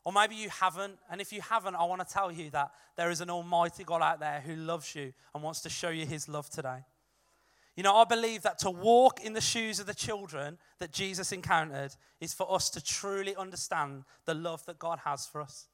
Or 0.08 0.12
maybe 0.12 0.36
you 0.36 0.48
haven't. 0.48 0.98
And 1.10 1.20
if 1.20 1.34
you 1.34 1.42
haven't, 1.42 1.74
I 1.74 1.84
want 1.84 2.00
to 2.00 2.10
tell 2.10 2.32
you 2.32 2.48
that 2.52 2.70
there 2.96 3.10
is 3.10 3.20
an 3.20 3.28
almighty 3.28 3.84
God 3.84 4.00
out 4.00 4.20
there 4.20 4.40
who 4.40 4.56
loves 4.56 4.94
you 4.94 5.12
and 5.34 5.44
wants 5.44 5.60
to 5.60 5.68
show 5.68 5.90
you 5.90 6.06
his 6.06 6.30
love 6.30 6.48
today. 6.48 6.78
You 7.76 7.82
know, 7.82 7.94
I 7.94 8.06
believe 8.06 8.40
that 8.40 8.58
to 8.60 8.70
walk 8.70 9.20
in 9.22 9.34
the 9.34 9.42
shoes 9.42 9.80
of 9.80 9.84
the 9.84 9.92
children 9.92 10.56
that 10.78 10.92
Jesus 10.92 11.30
encountered 11.30 11.94
is 12.22 12.32
for 12.32 12.50
us 12.50 12.70
to 12.70 12.82
truly 12.82 13.36
understand 13.36 14.04
the 14.24 14.32
love 14.32 14.64
that 14.64 14.78
God 14.78 15.00
has 15.04 15.26
for 15.26 15.42
us. 15.42 15.68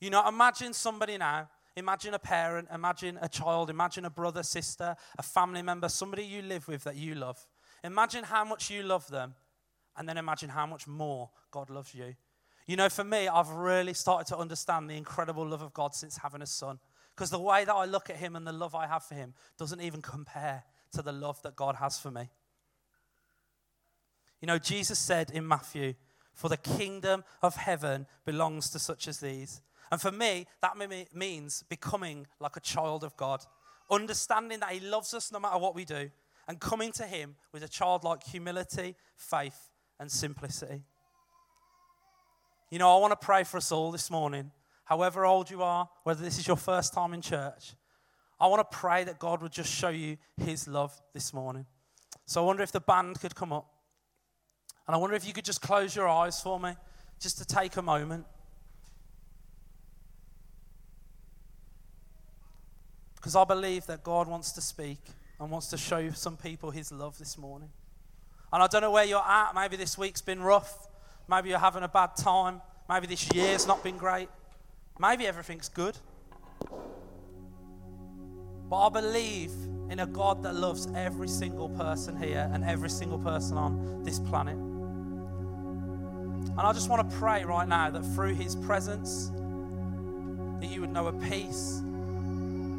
You 0.00 0.08
know, 0.08 0.26
imagine 0.26 0.72
somebody 0.72 1.18
now, 1.18 1.50
imagine 1.76 2.14
a 2.14 2.18
parent, 2.18 2.68
imagine 2.72 3.18
a 3.20 3.28
child, 3.28 3.68
imagine 3.68 4.06
a 4.06 4.10
brother, 4.10 4.44
sister, 4.44 4.96
a 5.18 5.22
family 5.22 5.60
member, 5.60 5.90
somebody 5.90 6.24
you 6.24 6.40
live 6.40 6.68
with 6.68 6.84
that 6.84 6.96
you 6.96 7.14
love. 7.14 7.46
Imagine 7.84 8.24
how 8.24 8.46
much 8.46 8.70
you 8.70 8.82
love 8.82 9.06
them, 9.08 9.34
and 9.94 10.08
then 10.08 10.16
imagine 10.16 10.48
how 10.48 10.64
much 10.64 10.86
more 10.86 11.28
God 11.50 11.68
loves 11.68 11.94
you. 11.94 12.14
You 12.68 12.76
know, 12.76 12.90
for 12.90 13.02
me, 13.02 13.28
I've 13.28 13.48
really 13.48 13.94
started 13.94 14.26
to 14.28 14.36
understand 14.36 14.90
the 14.90 14.96
incredible 14.96 15.48
love 15.48 15.62
of 15.62 15.72
God 15.72 15.94
since 15.94 16.18
having 16.18 16.42
a 16.42 16.46
son 16.46 16.78
Because 17.16 17.30
the 17.30 17.38
way 17.38 17.64
that 17.64 17.74
I 17.74 17.86
look 17.86 18.10
at 18.10 18.16
him 18.16 18.36
and 18.36 18.46
the 18.46 18.52
love 18.52 18.74
I 18.74 18.86
have 18.86 19.02
for 19.02 19.14
him 19.14 19.32
doesn't 19.58 19.80
even 19.80 20.02
compare 20.02 20.64
to 20.92 21.00
the 21.00 21.10
love 21.10 21.40
that 21.42 21.56
God 21.56 21.76
has 21.76 21.98
for 21.98 22.10
me. 22.10 22.28
You 24.42 24.46
know, 24.46 24.58
Jesus 24.58 24.98
said 24.98 25.30
in 25.30 25.48
Matthew, 25.48 25.94
For 26.34 26.50
the 26.50 26.58
kingdom 26.58 27.24
of 27.42 27.56
heaven 27.56 28.06
belongs 28.26 28.68
to 28.70 28.78
such 28.78 29.08
as 29.08 29.18
these. 29.18 29.62
And 29.90 29.98
for 29.98 30.12
me, 30.12 30.46
that 30.60 30.76
means 31.14 31.64
becoming 31.70 32.26
like 32.38 32.56
a 32.56 32.60
child 32.60 33.02
of 33.02 33.16
God, 33.16 33.46
understanding 33.90 34.60
that 34.60 34.72
He 34.72 34.80
loves 34.80 35.14
us 35.14 35.32
no 35.32 35.40
matter 35.40 35.58
what 35.58 35.74
we 35.74 35.86
do, 35.86 36.10
and 36.46 36.60
coming 36.60 36.92
to 36.92 37.04
Him 37.04 37.36
with 37.50 37.62
a 37.62 37.68
childlike 37.68 38.24
humility, 38.24 38.94
faith, 39.16 39.70
and 39.98 40.12
simplicity. 40.12 40.82
You 42.70 42.78
know, 42.78 42.94
I 42.94 43.00
want 43.00 43.18
to 43.18 43.24
pray 43.24 43.44
for 43.44 43.56
us 43.56 43.72
all 43.72 43.90
this 43.90 44.10
morning, 44.10 44.50
however 44.84 45.24
old 45.24 45.50
you 45.50 45.62
are, 45.62 45.88
whether 46.04 46.22
this 46.22 46.38
is 46.38 46.46
your 46.46 46.56
first 46.56 46.92
time 46.92 47.14
in 47.14 47.22
church. 47.22 47.74
I 48.38 48.46
want 48.46 48.70
to 48.70 48.76
pray 48.76 49.04
that 49.04 49.18
God 49.18 49.42
would 49.42 49.52
just 49.52 49.72
show 49.72 49.88
you 49.88 50.18
His 50.36 50.68
love 50.68 51.00
this 51.14 51.32
morning. 51.32 51.66
So 52.26 52.42
I 52.42 52.46
wonder 52.46 52.62
if 52.62 52.70
the 52.70 52.80
band 52.80 53.20
could 53.20 53.34
come 53.34 53.52
up. 53.52 53.68
And 54.86 54.94
I 54.94 54.98
wonder 54.98 55.16
if 55.16 55.26
you 55.26 55.32
could 55.32 55.44
just 55.44 55.62
close 55.62 55.96
your 55.96 56.08
eyes 56.08 56.40
for 56.40 56.60
me, 56.60 56.72
just 57.20 57.38
to 57.38 57.44
take 57.46 57.76
a 57.76 57.82
moment. 57.82 58.26
Because 63.16 63.34
I 63.34 63.44
believe 63.44 63.86
that 63.86 64.04
God 64.04 64.28
wants 64.28 64.52
to 64.52 64.60
speak 64.60 65.00
and 65.40 65.50
wants 65.50 65.68
to 65.68 65.78
show 65.78 66.10
some 66.10 66.36
people 66.36 66.70
His 66.70 66.92
love 66.92 67.18
this 67.18 67.38
morning. 67.38 67.70
And 68.52 68.62
I 68.62 68.66
don't 68.66 68.82
know 68.82 68.90
where 68.90 69.04
you're 69.04 69.18
at. 69.18 69.54
Maybe 69.54 69.76
this 69.76 69.98
week's 69.98 70.22
been 70.22 70.40
rough. 70.40 70.86
Maybe 71.28 71.50
you're 71.50 71.58
having 71.58 71.82
a 71.82 71.88
bad 71.88 72.16
time. 72.16 72.62
Maybe 72.88 73.06
this 73.06 73.30
year's 73.34 73.66
not 73.66 73.84
been 73.84 73.98
great. 73.98 74.30
Maybe 74.98 75.26
everything's 75.26 75.68
good. 75.68 75.98
But 78.70 78.86
I 78.86 78.88
believe 78.88 79.52
in 79.90 80.00
a 80.00 80.06
God 80.06 80.42
that 80.42 80.54
loves 80.54 80.88
every 80.94 81.28
single 81.28 81.68
person 81.70 82.20
here 82.20 82.50
and 82.52 82.62
every 82.64 82.90
single 82.90 83.18
person 83.18 83.56
on 83.56 84.02
this 84.04 84.18
planet. 84.18 84.56
And 84.56 86.60
I 86.60 86.72
just 86.72 86.90
want 86.90 87.08
to 87.08 87.16
pray 87.16 87.44
right 87.44 87.68
now 87.68 87.90
that 87.90 88.02
through 88.14 88.34
His 88.34 88.56
presence, 88.56 89.30
that 90.60 90.70
you 90.70 90.80
would 90.80 90.90
know 90.90 91.06
a 91.06 91.12
peace 91.12 91.80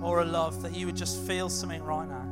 or 0.04 0.22
a 0.22 0.26
love, 0.26 0.62
that 0.64 0.76
you 0.76 0.86
would 0.86 0.98
just 0.98 1.22
feel 1.22 1.50
something 1.50 1.84
right 1.84 2.08
now. 2.08 2.29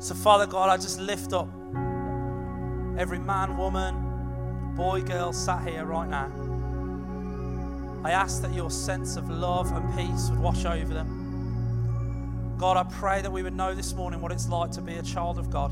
So, 0.00 0.14
Father 0.14 0.46
God, 0.46 0.70
I 0.70 0.78
just 0.78 0.98
lift 0.98 1.34
up 1.34 1.48
every 2.98 3.18
man, 3.18 3.58
woman, 3.58 4.74
boy, 4.74 5.02
girl 5.02 5.30
sat 5.30 5.68
here 5.68 5.84
right 5.84 6.08
now. 6.08 6.32
I 8.02 8.12
ask 8.12 8.40
that 8.40 8.54
your 8.54 8.70
sense 8.70 9.16
of 9.16 9.28
love 9.28 9.70
and 9.72 9.94
peace 9.94 10.30
would 10.30 10.40
wash 10.40 10.64
over 10.64 10.94
them. 10.94 12.54
God, 12.56 12.78
I 12.78 12.84
pray 12.84 13.20
that 13.20 13.30
we 13.30 13.42
would 13.42 13.54
know 13.54 13.74
this 13.74 13.92
morning 13.92 14.22
what 14.22 14.32
it's 14.32 14.48
like 14.48 14.70
to 14.70 14.80
be 14.80 14.94
a 14.94 15.02
child 15.02 15.38
of 15.38 15.50
God, 15.50 15.70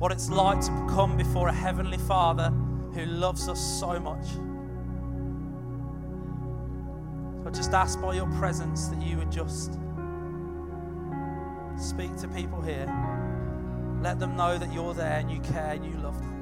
what 0.00 0.10
it's 0.10 0.30
like 0.30 0.62
to 0.62 0.70
come 0.88 1.14
before 1.18 1.48
a 1.48 1.52
heavenly 1.52 1.98
Father 1.98 2.48
who 2.94 3.04
loves 3.04 3.50
us 3.50 3.60
so 3.60 4.00
much. 4.00 4.26
I 7.46 7.50
just 7.50 7.74
ask 7.74 8.00
by 8.00 8.14
your 8.14 8.30
presence 8.38 8.88
that 8.88 9.02
you 9.02 9.18
would 9.18 9.30
just 9.30 9.78
speak 11.78 12.16
to 12.16 12.28
people 12.28 12.60
here. 12.60 12.86
Let 14.02 14.18
them 14.18 14.36
know 14.36 14.58
that 14.58 14.72
you're 14.72 14.94
there 14.94 15.18
and 15.18 15.30
you 15.30 15.40
care 15.40 15.72
and 15.72 15.84
you 15.84 15.96
love 15.98 16.18
them. 16.18 16.36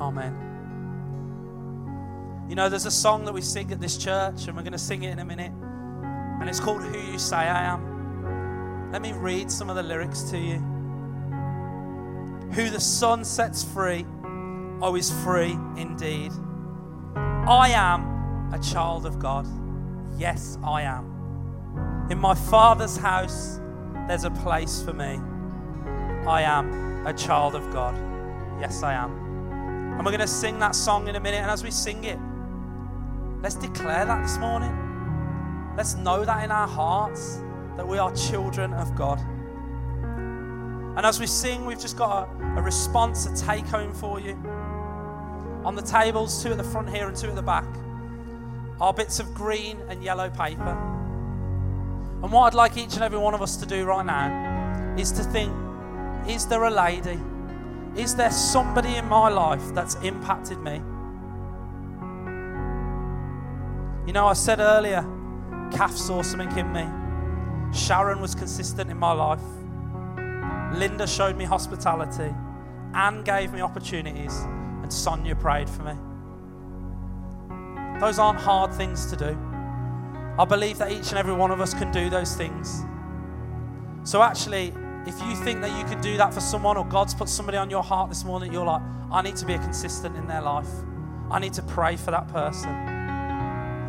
Amen. 0.00 0.44
You 2.48 2.54
know, 2.54 2.68
there's 2.68 2.86
a 2.86 2.90
song 2.90 3.24
that 3.26 3.32
we 3.32 3.42
sing 3.42 3.70
at 3.72 3.80
this 3.80 3.98
church, 3.98 4.46
and 4.46 4.56
we're 4.56 4.62
going 4.62 4.72
to 4.72 4.78
sing 4.78 5.02
it 5.02 5.10
in 5.10 5.18
a 5.18 5.24
minute, 5.24 5.52
and 6.40 6.48
it's 6.48 6.60
called 6.60 6.82
Who 6.82 6.98
You 6.98 7.18
Say 7.18 7.36
I 7.36 7.64
Am. 7.74 8.90
Let 8.90 9.02
me 9.02 9.12
read 9.12 9.50
some 9.50 9.68
of 9.68 9.76
the 9.76 9.82
lyrics 9.82 10.22
to 10.30 10.38
you. 10.38 10.56
Who 12.54 12.70
the 12.70 12.80
Son 12.80 13.22
sets 13.22 13.62
free, 13.62 14.06
oh, 14.80 14.96
is 14.96 15.10
free 15.24 15.58
indeed. 15.76 16.32
I 17.14 17.70
am 17.74 18.50
a 18.52 18.58
child 18.58 19.04
of 19.04 19.18
God. 19.18 19.46
Yes, 20.16 20.56
I 20.64 20.82
am. 20.82 21.17
In 22.10 22.18
my 22.18 22.34
Father's 22.34 22.96
house, 22.96 23.60
there's 24.06 24.24
a 24.24 24.30
place 24.30 24.80
for 24.80 24.94
me. 24.94 25.20
I 26.26 26.40
am 26.40 27.06
a 27.06 27.12
child 27.12 27.54
of 27.54 27.70
God. 27.70 27.94
Yes, 28.58 28.82
I 28.82 28.94
am. 28.94 29.12
And 29.92 29.98
we're 29.98 30.12
going 30.12 30.20
to 30.20 30.26
sing 30.26 30.58
that 30.60 30.74
song 30.74 31.08
in 31.08 31.16
a 31.16 31.20
minute. 31.20 31.42
And 31.42 31.50
as 31.50 31.62
we 31.62 31.70
sing 31.70 32.04
it, 32.04 32.18
let's 33.42 33.56
declare 33.56 34.06
that 34.06 34.22
this 34.22 34.38
morning. 34.38 34.74
Let's 35.76 35.96
know 35.96 36.24
that 36.24 36.44
in 36.44 36.50
our 36.50 36.66
hearts 36.66 37.42
that 37.76 37.86
we 37.86 37.98
are 37.98 38.10
children 38.14 38.72
of 38.72 38.94
God. 38.94 39.20
And 40.96 41.04
as 41.04 41.20
we 41.20 41.26
sing, 41.26 41.66
we've 41.66 41.78
just 41.78 41.98
got 41.98 42.26
a, 42.26 42.58
a 42.58 42.62
response, 42.62 43.26
a 43.26 43.36
take 43.36 43.66
home 43.66 43.92
for 43.92 44.18
you. 44.18 44.32
On 45.62 45.74
the 45.74 45.82
tables, 45.82 46.42
two 46.42 46.52
at 46.52 46.56
the 46.56 46.64
front 46.64 46.88
here 46.88 47.06
and 47.06 47.14
two 47.14 47.28
at 47.28 47.34
the 47.34 47.42
back, 47.42 47.68
are 48.80 48.94
bits 48.94 49.20
of 49.20 49.34
green 49.34 49.78
and 49.90 50.02
yellow 50.02 50.30
paper. 50.30 50.97
And 52.22 52.32
what 52.32 52.46
I'd 52.46 52.54
like 52.54 52.76
each 52.76 52.94
and 52.94 53.02
every 53.02 53.18
one 53.18 53.34
of 53.34 53.42
us 53.42 53.56
to 53.56 53.66
do 53.66 53.84
right 53.84 54.04
now 54.04 54.94
is 54.98 55.12
to 55.12 55.22
think 55.22 55.52
is 56.28 56.46
there 56.46 56.64
a 56.64 56.70
lady? 56.70 57.18
Is 57.96 58.14
there 58.14 58.30
somebody 58.30 58.96
in 58.96 59.06
my 59.08 59.28
life 59.28 59.74
that's 59.74 59.94
impacted 59.96 60.58
me? 60.58 60.82
You 64.06 64.12
know, 64.12 64.26
I 64.26 64.34
said 64.34 64.60
earlier, 64.60 65.02
Kath 65.72 65.96
saw 65.96 66.22
something 66.22 66.56
in 66.56 66.72
me. 66.72 66.86
Sharon 67.72 68.20
was 68.20 68.34
consistent 68.34 68.90
in 68.90 68.98
my 68.98 69.12
life. 69.12 69.42
Linda 70.78 71.06
showed 71.06 71.36
me 71.36 71.44
hospitality. 71.44 72.34
Anne 72.94 73.22
gave 73.22 73.52
me 73.52 73.60
opportunities. 73.60 74.34
And 74.82 74.92
Sonia 74.92 75.34
prayed 75.34 75.68
for 75.68 75.82
me. 75.82 75.92
Those 78.00 78.18
aren't 78.18 78.40
hard 78.40 78.72
things 78.72 79.06
to 79.06 79.16
do. 79.16 79.47
I 80.38 80.44
believe 80.44 80.78
that 80.78 80.92
each 80.92 81.08
and 81.10 81.18
every 81.18 81.34
one 81.34 81.50
of 81.50 81.60
us 81.60 81.74
can 81.74 81.90
do 81.90 82.08
those 82.08 82.36
things. 82.36 82.84
So, 84.04 84.22
actually, 84.22 84.72
if 85.06 85.20
you 85.22 85.34
think 85.36 85.60
that 85.62 85.76
you 85.76 85.84
can 85.84 86.00
do 86.00 86.16
that 86.16 86.32
for 86.32 86.40
someone 86.40 86.76
or 86.76 86.84
God's 86.84 87.12
put 87.12 87.28
somebody 87.28 87.58
on 87.58 87.70
your 87.70 87.82
heart 87.82 88.08
this 88.08 88.24
morning, 88.24 88.52
you're 88.52 88.64
like, 88.64 88.82
I 89.10 89.22
need 89.22 89.36
to 89.36 89.46
be 89.46 89.54
a 89.54 89.58
consistent 89.58 90.16
in 90.16 90.28
their 90.28 90.42
life. 90.42 90.68
I 91.30 91.40
need 91.40 91.54
to 91.54 91.62
pray 91.62 91.96
for 91.96 92.10
that 92.10 92.28
person. 92.28 92.70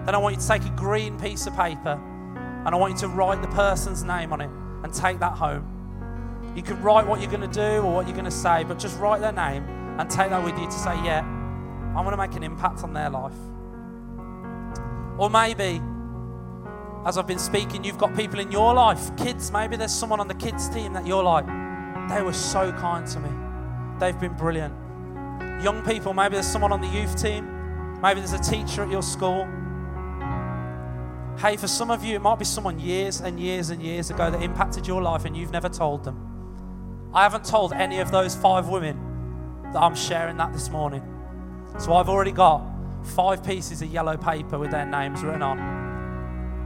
Then 0.06 0.16
I 0.16 0.18
want 0.18 0.36
you 0.36 0.42
to 0.42 0.48
take 0.48 0.64
a 0.64 0.76
green 0.76 1.20
piece 1.20 1.46
of 1.46 1.56
paper 1.56 2.02
and 2.66 2.76
I 2.76 2.76
want 2.76 2.94
you 2.94 3.00
to 3.02 3.08
write 3.10 3.42
the 3.42 3.48
person's 3.50 4.04
name 4.04 4.34
on 4.34 4.42
it 4.42 4.50
and 4.84 4.94
take 4.94 5.20
that 5.20 5.38
home. 5.38 6.54
You 6.56 6.64
can 6.64 6.82
write 6.82 7.06
what 7.06 7.22
you're 7.22 7.32
going 7.32 7.48
to 7.50 7.54
do 7.54 7.82
or 7.82 7.94
what 7.94 8.08
you're 8.08 8.16
going 8.16 8.26
to 8.26 8.32
say, 8.32 8.64
but 8.64 8.80
just 8.80 8.98
write 9.00 9.22
their 9.22 9.32
name 9.32 9.64
and 10.00 10.10
take 10.10 10.32
that 10.32 10.44
with 10.44 10.58
you 10.58 10.66
to 10.66 10.72
say, 10.72 10.96
yeah, 11.04 11.20
I'm 11.20 12.06
going 12.06 12.12
to 12.12 12.18
make 12.18 12.36
an 12.36 12.44
impact 12.44 12.84
on 12.84 12.94
their 12.94 13.10
life. 13.10 13.36
Or 15.18 15.30
maybe 15.30 15.82
as 17.06 17.18
I've 17.18 17.28
been 17.28 17.40
speaking, 17.40 17.84
you've 17.84 17.98
got 17.98 18.16
people 18.16 18.40
in 18.40 18.52
your 18.52 18.74
life, 18.74 19.16
kids, 19.18 19.52
maybe 19.52 19.76
there's 19.78 19.94
someone 19.94 20.20
on 20.20 20.28
the 20.28 20.34
kids' 20.34 20.68
team 20.70 20.94
that 20.94 21.08
you're 21.08 21.24
like, 21.24 21.46
they 22.10 22.22
were 22.22 22.34
so 22.34 22.72
kind 22.74 23.08
to 23.08 23.20
me. 23.20 23.30
They've 24.00 24.20
been 24.20 24.34
brilliant. 24.34 24.74
Young 25.64 25.84
people, 25.86 26.14
maybe 26.14 26.34
there's 26.34 26.48
someone 26.48 26.72
on 26.72 26.82
the 26.82 26.88
youth 26.88 27.22
team, 27.22 28.02
maybe 28.02 28.20
there's 28.20 28.34
a 28.34 28.40
teacher 28.40 28.84
at 28.84 28.90
your 28.90 29.02
school. 29.02 29.48
Hey, 31.38 31.56
for 31.56 31.68
some 31.68 31.90
of 31.90 32.04
you, 32.04 32.18
it 32.18 32.22
might 32.22 32.38
be 32.38 32.46
someone 32.46 32.80
years 32.80 33.22
and 33.22 33.40
years 33.40 33.70
and 33.70 33.82
years 33.82 34.10
ago 34.10 34.30
that 34.30 34.42
impacted 34.42 34.86
your 34.86 35.02
life 35.02 35.24
and 35.24 35.38
you've 35.38 35.52
never 35.52 35.70
told 35.70 36.04
them. 36.04 37.10
I 37.14 37.24
haven't 37.24 37.46
told 37.46 37.72
any 37.72 38.00
of 38.00 38.12
those 38.12 38.36
five 38.36 38.68
women 38.68 39.00
that 39.72 39.80
I'm 39.82 39.96
sharing 39.96 40.36
that 40.38 40.52
this 40.52 40.70
morning. 40.70 41.02
So 41.78 41.94
I've 41.94 42.10
already 42.10 42.34
got 42.34 42.62
five 43.04 43.42
pieces 43.42 43.82
of 43.82 43.88
yellow 43.88 44.18
paper 44.18 44.60
with 44.60 44.72
their 44.72 44.86
names 44.86 45.24
written 45.24 45.42
on 45.42 45.89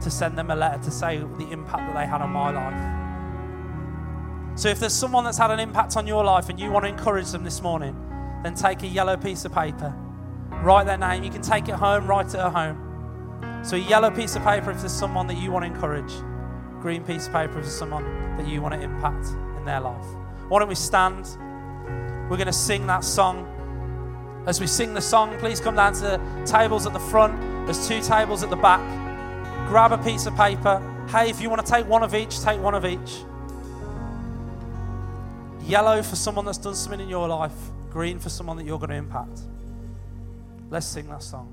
to 0.04 0.10
send 0.10 0.38
them 0.38 0.50
a 0.50 0.56
letter 0.56 0.82
to 0.84 0.90
say 0.90 1.18
the 1.18 1.50
impact 1.50 1.78
that 1.78 1.94
they 1.94 2.06
had 2.06 2.20
on 2.20 2.30
my 2.30 2.50
life. 2.50 3.00
So 4.56 4.68
if 4.68 4.78
there's 4.78 4.94
someone 4.94 5.24
that's 5.24 5.38
had 5.38 5.50
an 5.50 5.58
impact 5.58 5.96
on 5.96 6.06
your 6.06 6.22
life 6.22 6.48
and 6.48 6.60
you 6.60 6.70
want 6.70 6.84
to 6.84 6.88
encourage 6.88 7.32
them 7.32 7.42
this 7.42 7.60
morning, 7.60 7.96
then 8.44 8.54
take 8.54 8.82
a 8.82 8.86
yellow 8.86 9.16
piece 9.16 9.44
of 9.44 9.52
paper, 9.52 9.92
write 10.62 10.86
their 10.86 10.98
name. 10.98 11.24
You 11.24 11.30
can 11.30 11.42
take 11.42 11.68
it 11.68 11.74
home, 11.74 12.06
write 12.06 12.28
it 12.28 12.36
at 12.36 12.52
home. 12.52 13.62
So 13.64 13.76
a 13.76 13.80
yellow 13.80 14.10
piece 14.10 14.36
of 14.36 14.44
paper 14.44 14.70
if 14.70 14.78
there's 14.78 14.92
someone 14.92 15.26
that 15.26 15.38
you 15.38 15.50
want 15.50 15.64
to 15.64 15.72
encourage, 15.72 16.12
green 16.80 17.02
piece 17.02 17.26
of 17.26 17.32
paper 17.32 17.58
if 17.58 17.64
there's 17.64 17.76
someone 17.76 18.04
that 18.36 18.46
you 18.46 18.62
want 18.62 18.74
to 18.74 18.80
impact 18.80 19.26
in 19.58 19.64
their 19.64 19.80
life. 19.80 20.06
Why 20.48 20.60
don't 20.60 20.68
we 20.68 20.74
stand? 20.74 21.26
We're 22.30 22.36
going 22.36 22.46
to 22.46 22.52
sing 22.52 22.86
that 22.86 23.02
song. 23.02 23.50
As 24.46 24.60
we 24.60 24.66
sing 24.66 24.94
the 24.94 25.00
song, 25.00 25.36
please 25.38 25.60
come 25.60 25.74
down 25.74 25.94
to 25.94 26.00
the 26.00 26.42
tables 26.46 26.86
at 26.86 26.92
the 26.92 27.00
front. 27.00 27.40
There's 27.66 27.88
two 27.88 28.00
tables 28.02 28.42
at 28.42 28.50
the 28.50 28.56
back 28.56 28.80
grab 29.68 29.92
a 29.92 29.98
piece 29.98 30.26
of 30.26 30.36
paper. 30.36 30.80
Hey, 31.08 31.30
if 31.30 31.40
you 31.40 31.50
want 31.50 31.64
to 31.64 31.72
take 31.72 31.86
one 31.86 32.02
of 32.02 32.14
each, 32.14 32.40
take 32.40 32.60
one 32.60 32.74
of 32.74 32.84
each. 32.84 33.24
Yellow 35.62 36.02
for 36.02 36.16
someone 36.16 36.44
that's 36.44 36.58
done 36.58 36.74
something 36.74 37.00
in 37.00 37.08
your 37.08 37.26
life, 37.26 37.52
green 37.90 38.18
for 38.18 38.28
someone 38.28 38.56
that 38.56 38.66
you're 38.66 38.78
going 38.78 38.90
to 38.90 38.96
impact. 38.96 39.40
Let's 40.70 40.86
sing 40.86 41.08
that 41.08 41.22
song. 41.22 41.52